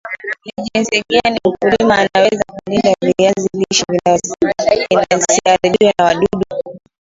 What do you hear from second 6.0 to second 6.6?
wadudu